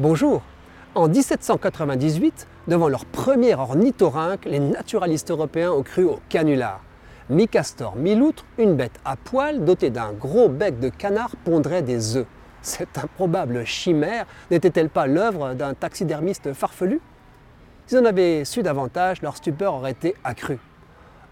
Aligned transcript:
Bonjour 0.00 0.40
En 0.94 1.08
1798, 1.08 2.46
devant 2.68 2.88
leur 2.88 3.04
premier 3.04 3.54
ornithorynque, 3.54 4.46
les 4.46 4.58
naturalistes 4.58 5.30
européens 5.30 5.72
ont 5.72 5.82
cru 5.82 6.04
au 6.04 6.20
canular. 6.30 6.80
Mi-castor, 7.28 7.96
mi-loutre, 7.96 8.46
une 8.56 8.76
bête 8.76 8.98
à 9.04 9.16
poil 9.16 9.62
dotée 9.62 9.90
d'un 9.90 10.12
gros 10.12 10.48
bec 10.48 10.80
de 10.80 10.88
canard 10.88 11.36
pondrait 11.44 11.82
des 11.82 12.16
œufs. 12.16 12.24
Cette 12.62 12.96
improbable 12.96 13.66
chimère 13.66 14.24
n'était-elle 14.50 14.88
pas 14.88 15.06
l'œuvre 15.06 15.52
d'un 15.52 15.74
taxidermiste 15.74 16.54
farfelu? 16.54 16.98
S'ils 17.86 17.98
en 17.98 18.06
avaient 18.06 18.46
su 18.46 18.62
davantage, 18.62 19.20
leur 19.20 19.36
stupeur 19.36 19.74
aurait 19.74 19.90
été 19.90 20.14
accrue. 20.24 20.60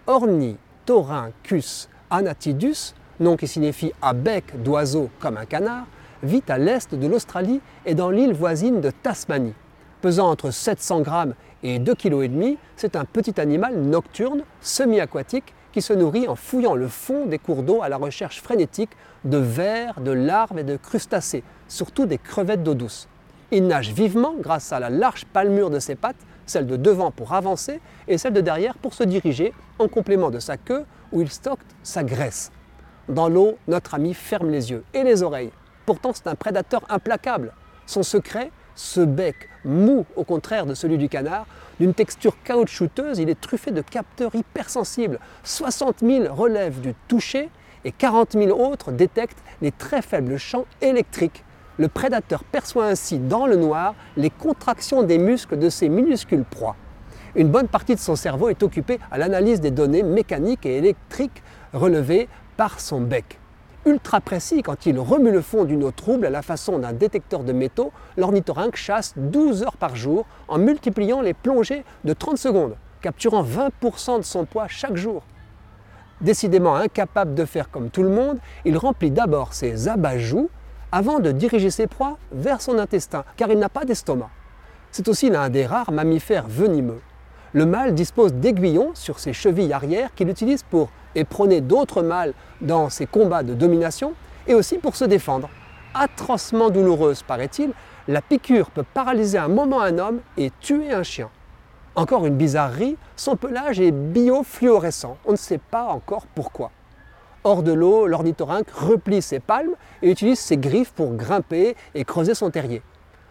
Ornithorhynchus 0.06 1.88
anatidus, 2.10 2.94
nom 3.19 3.38
qui 3.38 3.48
signifie 3.48 3.94
à 4.02 4.12
bec 4.12 4.62
d'oiseau 4.62 5.08
comme 5.20 5.38
un 5.38 5.46
canard, 5.46 5.86
vit 6.22 6.42
à 6.48 6.58
l'est 6.58 6.95
de 6.95 7.06
l'Australie 7.06 7.60
et 7.86 7.95
dans 7.95 8.10
l'île 8.10 8.32
voisine 8.32 8.80
de 8.80 8.90
Tasmanie. 8.90 9.54
Pesant 10.00 10.30
entre 10.30 10.50
700 10.50 11.00
grammes 11.00 11.34
et 11.62 11.78
2,5 11.78 11.96
kg, 11.96 12.56
c'est 12.77 12.96
un 12.96 13.04
petit 13.04 13.41
animal 13.41 13.77
nocturne, 13.80 14.42
semi-aquatique, 14.60 15.54
qui 15.72 15.82
se 15.82 15.92
nourrit 15.92 16.28
en 16.28 16.34
fouillant 16.34 16.74
le 16.74 16.88
fond 16.88 17.27
des 17.27 17.38
cours 17.38 17.62
d'eau 17.62 17.82
à 17.82 17.88
la 17.88 17.96
recherche 17.96 18.41
frénétique 18.41 18.91
de 19.24 19.38
vers, 19.38 20.00
de 20.00 20.12
larves 20.12 20.58
et 20.58 20.64
de 20.64 20.77
crustacés, 20.77 21.42
surtout 21.68 22.06
des 22.06 22.19
crevettes 22.19 22.62
d'eau 22.62 22.74
douce. 22.74 23.08
Il 23.50 23.66
nage 23.66 23.92
vivement 23.92 24.34
grâce 24.38 24.72
à 24.72 24.80
la 24.80 24.91
large 24.91 25.24
palmure 25.24 25.70
de 25.70 25.78
ses 25.78 25.94
pattes, 25.94 26.16
celle 26.46 26.66
de 26.66 26.77
devant 26.77 27.10
pour 27.10 27.32
avancer 27.32 27.80
et 28.06 28.19
celle 28.19 28.32
de 28.32 28.41
derrière 28.41 28.77
pour 28.78 28.94
se 28.94 29.05
diriger, 29.05 29.52
en 29.78 29.89
complément 29.89 30.30
de 30.30 30.39
sa 30.39 30.56
queue 30.56 30.84
où 31.12 31.22
il 31.22 31.30
stocke 31.30 31.61
sa 31.83 32.05
graisse. 32.05 32.50
Dans 33.08 33.28
l'eau, 33.28 33.56
notre 33.69 33.94
ami 33.94 34.14
ferme 34.14 34.50
les 34.50 34.70
yeux 34.70 34.84
et 34.92 35.02
les 35.02 35.22
oreilles. 35.22 35.50
Pourtant, 35.89 36.12
c'est 36.12 36.27
un 36.27 36.34
prédateur 36.34 36.83
implacable. 36.91 37.55
Son 37.86 38.03
secret, 38.03 38.50
ce 38.75 39.00
bec 39.00 39.48
mou 39.64 40.05
au 40.17 40.25
contraire 40.25 40.67
de 40.67 40.75
celui 40.75 40.98
du 40.98 41.08
canard, 41.08 41.47
d'une 41.80 41.95
texture 41.95 42.36
caoutchouteuse, 42.45 43.19
il 43.19 43.30
est 43.30 43.41
truffé 43.41 43.70
de 43.70 43.80
capteurs 43.80 44.34
hypersensibles. 44.34 45.19
60 45.45 46.00
000 46.00 46.34
relèvent 46.34 46.83
du 46.83 46.92
toucher 47.08 47.48
et 47.86 47.92
40 47.92 48.33
000 48.33 48.61
autres 48.70 48.92
détectent 48.92 49.42
les 49.62 49.72
très 49.72 50.03
faibles 50.03 50.36
champs 50.36 50.67
électriques. 50.83 51.42
Le 51.78 51.89
prédateur 51.89 52.45
perçoit 52.45 52.84
ainsi 52.84 53.19
dans 53.19 53.47
le 53.47 53.56
noir 53.56 53.95
les 54.19 54.28
contractions 54.28 55.02
des 55.02 55.17
muscles 55.17 55.58
de 55.58 55.70
ses 55.70 55.89
minuscules 55.89 56.45
proies. 56.45 56.77
Une 57.34 57.48
bonne 57.48 57.69
partie 57.69 57.95
de 57.95 58.00
son 58.00 58.14
cerveau 58.14 58.50
est 58.50 58.62
occupée 58.62 58.98
à 59.11 59.17
l'analyse 59.17 59.62
des 59.62 59.70
données 59.70 60.02
mécaniques 60.02 60.67
et 60.67 60.77
électriques 60.77 61.42
relevées 61.73 62.28
par 62.58 62.78
son 62.78 63.00
bec. 63.00 63.39
Ultra 63.89 64.20
précis, 64.20 64.62
quand 64.62 64.84
il 64.84 64.98
remue 64.98 65.31
le 65.31 65.41
fond 65.41 65.64
d'une 65.64 65.83
eau 65.83 65.92
trouble 65.92 66.27
à 66.27 66.31
la 66.31 66.42
façon 66.42 66.78
d'un 66.78 66.92
détecteur 66.92 67.42
de 67.42 67.55
métaux, 67.55 67.91
l'ornithorynque 68.19 68.77
chasse 68.77 69.14
12 69.17 69.62
heures 69.62 69.78
par 69.78 69.97
jour 69.97 70.27
en 70.47 70.58
multipliant 70.58 71.22
les 71.22 71.33
plongées 71.33 71.84
de 72.05 72.12
30 72.12 72.36
secondes, 72.36 72.77
capturant 73.00 73.42
20% 73.42 74.19
de 74.19 74.25
son 74.25 74.45
poids 74.45 74.69
chaque 74.69 74.97
jour. 74.97 75.22
Décidément 76.20 76.77
incapable 76.77 77.34
de 77.34 77.47
faire 77.47 77.70
comme 77.70 77.89
tout 77.89 78.03
le 78.03 78.11
monde, 78.11 78.39
il 78.67 78.77
remplit 78.77 79.11
d'abord 79.11 79.55
ses 79.55 79.89
abat-joues 79.89 80.50
avant 80.92 81.19
de 81.19 81.33
diriger 81.33 81.70
ses 81.70 81.86
proies 81.86 82.19
vers 82.30 82.61
son 82.61 82.78
intestin, 82.78 83.25
car 83.39 83.48
il 83.48 83.58
n'a 83.58 83.70
pas 83.70 83.86
d'estomac. 83.86 84.28
C'est 84.91 85.08
aussi 85.08 85.30
l'un 85.30 85.48
des 85.48 85.64
rares 85.64 85.92
mammifères 85.92 86.47
venimeux. 86.47 87.00
Le 87.54 87.64
mâle 87.64 87.94
dispose 87.94 88.34
d'aiguillons 88.34 88.91
sur 88.92 89.18
ses 89.18 89.32
chevilles 89.32 89.72
arrière 89.72 90.14
qu'il 90.14 90.28
utilise 90.28 90.62
pour 90.62 90.91
éperonner 91.14 91.62
d'autres 91.62 92.02
mâles 92.02 92.34
dans 92.60 92.90
ses 92.90 93.06
combats 93.06 93.42
de 93.42 93.55
domination 93.55 94.12
et 94.46 94.55
aussi 94.55 94.77
pour 94.77 94.96
se 94.96 95.06
défendre. 95.06 95.48
Atrocement 95.95 96.68
douloureuse, 96.68 97.23
paraît-il, 97.23 97.73
la 98.06 98.20
piqûre 98.20 98.70
peut 98.70 98.84
paralyser 98.95 99.39
un 99.39 99.48
moment 99.48 99.80
un 99.80 99.98
homme 99.98 100.20
et 100.36 100.52
tuer 100.61 100.92
un 100.92 101.02
chien. 101.02 101.30
Encore 101.95 102.27
une 102.27 102.36
bizarrerie, 102.36 102.98
son 103.17 103.36
pelage 103.36 103.80
est 103.80 103.92
biofluorescent. 103.92 105.17
On 105.24 105.33
ne 105.33 105.36
sait 105.36 105.58
pas 105.58 105.84
encore 105.84 106.27
pourquoi. 106.34 106.70
Hors 107.44 107.62
de 107.62 107.73
l'eau, 107.73 108.06
l'ornithorynque 108.06 108.70
replie 108.70 109.23
ses 109.23 109.40
palmes 109.40 109.74
et 110.02 110.11
utilise 110.11 110.39
ses 110.39 110.58
griffes 110.58 110.92
pour 110.92 111.14
grimper 111.14 111.77
et 111.94 112.05
creuser 112.05 112.34
son 112.34 112.50
terrier. 112.50 112.83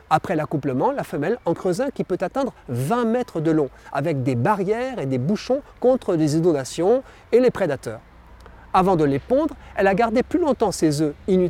Après 0.09 0.35
l'accouplement, 0.35 0.91
la 0.91 1.03
femelle 1.03 1.37
en 1.45 1.53
creuse 1.53 1.81
un 1.81 1.89
qui 1.89 2.03
peut 2.03 2.17
atteindre 2.21 2.53
20 2.69 3.05
mètres 3.05 3.41
de 3.41 3.51
long, 3.51 3.69
avec 3.91 4.23
des 4.23 4.35
barrières 4.35 4.99
et 4.99 5.05
des 5.05 5.17
bouchons 5.17 5.61
contre 5.79 6.15
les 6.15 6.37
inondations 6.37 7.03
et 7.31 7.39
les 7.39 7.51
prédateurs. 7.51 7.99
Avant 8.73 8.95
de 8.95 9.03
les 9.03 9.19
pondre, 9.19 9.55
elle 9.75 9.87
a 9.87 9.95
gardé 9.95 10.23
plus 10.23 10.39
longtemps 10.39 10.71
ses 10.71 11.01
œufs 11.01 11.13
in 11.29 11.47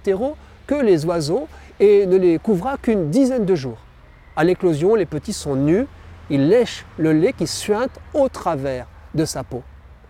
que 0.65 0.75
les 0.75 1.05
oiseaux 1.05 1.47
et 1.79 2.05
ne 2.05 2.17
les 2.17 2.39
couvra 2.39 2.77
qu'une 2.77 3.09
dizaine 3.09 3.45
de 3.45 3.55
jours. 3.55 3.77
À 4.35 4.43
l'éclosion, 4.43 4.95
les 4.95 5.05
petits 5.05 5.33
sont 5.33 5.55
nus, 5.55 5.87
ils 6.29 6.47
lèchent 6.47 6.85
le 6.97 7.13
lait 7.13 7.33
qui 7.33 7.47
suinte 7.47 7.99
au 8.13 8.27
travers 8.27 8.87
de 9.13 9.25
sa 9.25 9.43
peau. 9.43 9.63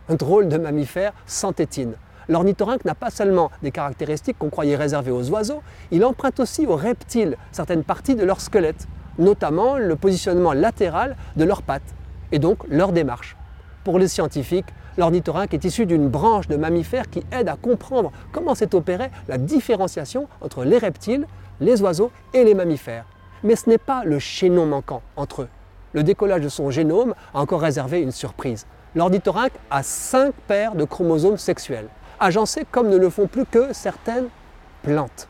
Un 0.09 0.15
drôle 0.15 0.47
de 0.47 0.57
mammifère 0.57 1.13
sans 1.25 1.53
tétine. 1.53 1.95
L'ornithorynque 2.29 2.83
n'a 2.83 2.95
pas 2.95 3.09
seulement 3.09 3.51
des 3.63 3.71
caractéristiques 3.71 4.37
qu'on 4.37 4.49
croyait 4.49 4.75
réservées 4.75 5.11
aux 5.11 5.29
oiseaux, 5.29 5.61
il 5.91 6.03
emprunte 6.03 6.39
aussi 6.39 6.65
aux 6.65 6.75
reptiles 6.75 7.37
certaines 7.51 7.83
parties 7.83 8.15
de 8.15 8.23
leur 8.23 8.41
squelette, 8.41 8.87
notamment 9.17 9.77
le 9.77 9.95
positionnement 9.95 10.53
latéral 10.53 11.15
de 11.37 11.45
leurs 11.45 11.61
pattes, 11.61 11.95
et 12.31 12.39
donc 12.39 12.59
leur 12.69 12.91
démarche. 12.91 13.37
Pour 13.85 13.99
les 13.99 14.09
scientifiques, 14.09 14.65
l'ornithorynque 14.97 15.53
est 15.53 15.63
issu 15.63 15.85
d'une 15.85 16.09
branche 16.09 16.49
de 16.49 16.57
mammifères 16.57 17.09
qui 17.09 17.23
aide 17.31 17.47
à 17.47 17.55
comprendre 17.55 18.11
comment 18.33 18.55
s'est 18.55 18.75
opérée 18.75 19.09
la 19.29 19.37
différenciation 19.37 20.27
entre 20.41 20.65
les 20.65 20.77
reptiles, 20.77 21.25
les 21.61 21.81
oiseaux 21.81 22.11
et 22.33 22.43
les 22.43 22.53
mammifères. 22.53 23.05
Mais 23.43 23.55
ce 23.55 23.69
n'est 23.69 23.77
pas 23.77 24.03
le 24.03 24.19
chaînon 24.19 24.65
manquant 24.65 25.01
entre 25.15 25.43
eux. 25.43 25.49
Le 25.93 26.03
décollage 26.03 26.41
de 26.41 26.49
son 26.49 26.69
génome 26.69 27.13
a 27.33 27.39
encore 27.39 27.61
réservé 27.61 28.01
une 28.01 28.11
surprise. 28.11 28.67
L'ornithorynque 28.95 29.53
a 29.71 29.83
5 29.83 30.33
paires 30.47 30.75
de 30.75 30.83
chromosomes 30.83 31.37
sexuels 31.37 31.87
agencés 32.19 32.65
comme 32.69 32.89
ne 32.89 32.97
le 32.97 33.09
font 33.09 33.27
plus 33.27 33.45
que 33.45 33.73
certaines 33.73 34.29
plantes. 34.83 35.27